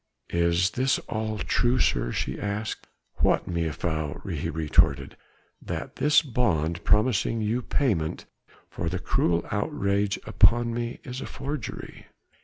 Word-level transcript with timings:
"Is 0.33 0.71
this 0.71 0.97
all 1.07 1.37
true, 1.37 1.77
sir?" 1.77 2.11
she 2.11 2.39
asked. 2.39 2.87
"What, 3.17 3.47
mejuffrouw?" 3.47 4.27
he 4.33 4.49
retorted. 4.49 5.15
"That 5.61 5.97
this 5.97 6.23
bond 6.23 6.83
promising 6.83 7.39
you 7.41 7.61
payment 7.61 8.25
for 8.67 8.89
the 8.89 8.97
cruel 8.97 9.45
outrage 9.51 10.17
upon 10.25 10.73
me 10.73 11.01
is 11.03 11.21
a 11.21 11.27
forgery?" 11.27 12.07